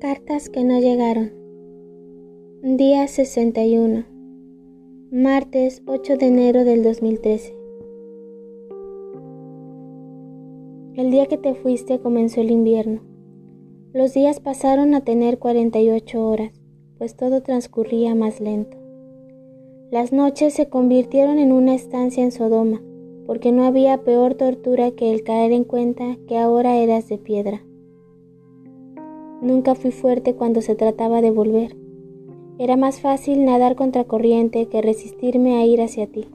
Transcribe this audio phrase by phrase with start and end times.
[0.00, 1.30] Cartas que no llegaron.
[2.62, 4.06] Día 61.
[5.10, 7.54] Martes 8 de enero del 2013.
[10.94, 13.02] El día que te fuiste comenzó el invierno.
[13.92, 16.58] Los días pasaron a tener 48 horas,
[16.96, 18.78] pues todo transcurría más lento.
[19.90, 22.80] Las noches se convirtieron en una estancia en Sodoma,
[23.26, 27.62] porque no había peor tortura que el caer en cuenta que ahora eras de piedra.
[29.42, 31.76] Nunca fui fuerte cuando se trataba de volver.
[32.58, 36.26] Era más fácil nadar contra corriente que resistirme a ir hacia ti.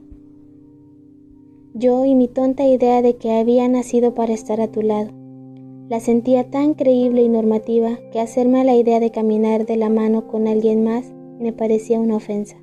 [1.72, 5.10] Yo y mi tonta idea de que había nacido para estar a tu lado.
[5.88, 10.26] La sentía tan creíble y normativa que hacerme la idea de caminar de la mano
[10.26, 12.56] con alguien más me parecía una ofensa.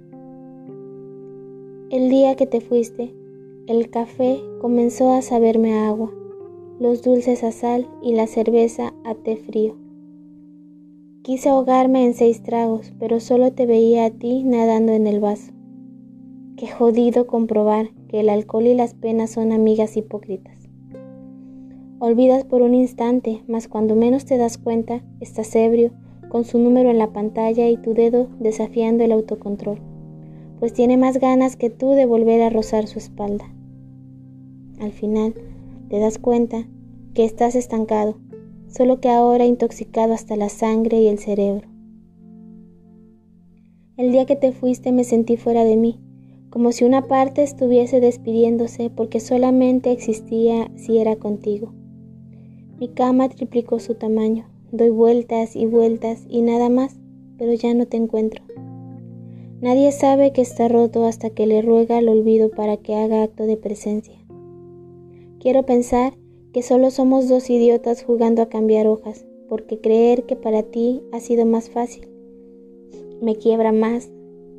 [1.90, 3.14] El día que te fuiste,
[3.68, 6.12] el café comenzó a saberme a agua,
[6.80, 9.83] los dulces a sal y la cerveza a té frío.
[11.24, 15.54] Quise ahogarme en seis tragos, pero solo te veía a ti nadando en el vaso.
[16.58, 20.58] Qué jodido comprobar que el alcohol y las penas son amigas hipócritas.
[22.00, 25.92] Olvidas por un instante, mas cuando menos te das cuenta, estás ebrio,
[26.28, 29.80] con su número en la pantalla y tu dedo desafiando el autocontrol,
[30.60, 33.46] pues tiene más ganas que tú de volver a rozar su espalda.
[34.82, 35.36] Al final,
[35.88, 36.68] te das cuenta
[37.14, 38.18] que estás estancado,
[38.74, 41.68] solo que ahora intoxicado hasta la sangre y el cerebro.
[43.98, 46.00] El día que te fuiste me sentí fuera de mí,
[46.50, 51.72] como si una parte estuviese despidiéndose porque solamente existía si era contigo.
[52.80, 57.00] Mi cama triplicó su tamaño, doy vueltas y vueltas y nada más,
[57.38, 58.44] pero ya no te encuentro.
[59.62, 63.46] Nadie sabe que está roto hasta que le ruega al olvido para que haga acto
[63.46, 64.18] de presencia.
[65.40, 66.14] Quiero pensar
[66.54, 71.20] que solo somos dos idiotas jugando a cambiar hojas, porque creer que para ti ha
[71.20, 72.14] sido más fácil
[73.24, 74.12] me quiebra más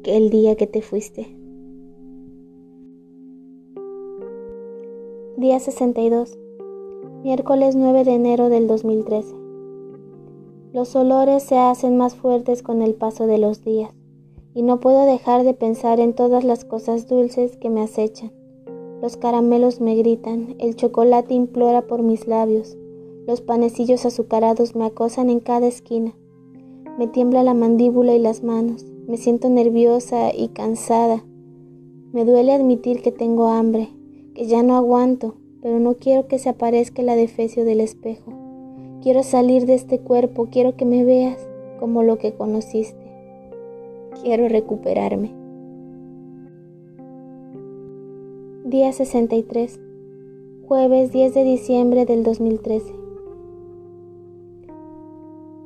[0.02, 1.36] que el día que te fuiste.
[5.36, 6.38] Día 62.
[7.22, 9.34] Miércoles 9 de enero del 2013.
[10.72, 13.92] Los olores se hacen más fuertes con el paso de los días,
[14.54, 18.32] y no puedo dejar de pensar en todas las cosas dulces que me acechan
[19.02, 22.76] los caramelos me gritan, el chocolate implora por mis labios,
[23.26, 26.14] los panecillos azucarados me acosan en cada esquina.
[26.98, 31.24] Me tiembla la mandíbula y las manos, me siento nerviosa y cansada.
[32.12, 33.88] Me duele admitir que tengo hambre,
[34.34, 38.32] que ya no aguanto, pero no quiero que se aparezca el adefesio del espejo.
[39.02, 41.38] Quiero salir de este cuerpo, quiero que me veas
[41.80, 43.04] como lo que conociste.
[44.22, 45.43] Quiero recuperarme.
[48.74, 49.78] Día 63.
[50.66, 52.92] Jueves 10 de diciembre del 2013.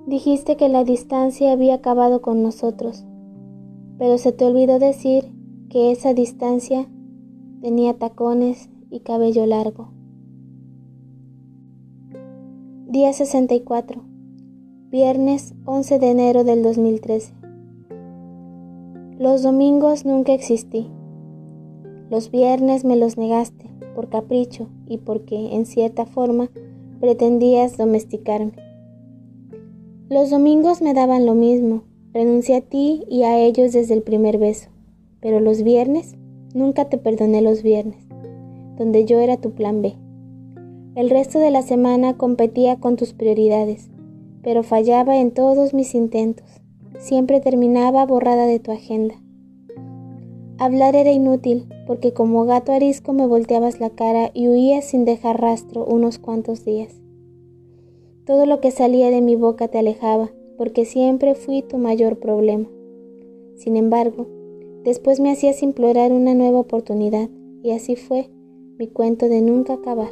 [0.06, 3.06] Dijiste que la distancia había acabado con nosotros,
[3.96, 5.32] pero se te olvidó decir
[5.70, 6.86] que esa distancia
[7.62, 9.88] tenía tacones y cabello largo.
[12.88, 14.02] Día 64.
[14.90, 17.32] Viernes 11 de enero del 2013.
[19.18, 20.90] Los domingos nunca existí.
[22.10, 26.50] Los viernes me los negaste por capricho y porque, en cierta forma,
[27.00, 28.52] pretendías domesticarme.
[30.08, 31.82] Los domingos me daban lo mismo,
[32.14, 34.70] renuncié a ti y a ellos desde el primer beso,
[35.20, 36.16] pero los viernes,
[36.54, 38.06] nunca te perdoné los viernes,
[38.78, 39.94] donde yo era tu plan B.
[40.94, 43.90] El resto de la semana competía con tus prioridades,
[44.42, 46.46] pero fallaba en todos mis intentos.
[46.98, 49.14] Siempre terminaba borrada de tu agenda.
[50.58, 55.40] Hablar era inútil, porque como gato arisco me volteabas la cara y huías sin dejar
[55.40, 57.00] rastro unos cuantos días.
[58.26, 62.68] Todo lo que salía de mi boca te alejaba, porque siempre fui tu mayor problema.
[63.56, 64.26] Sin embargo,
[64.84, 67.30] después me hacías implorar una nueva oportunidad,
[67.62, 68.28] y así fue
[68.76, 70.10] mi cuento de nunca acabar.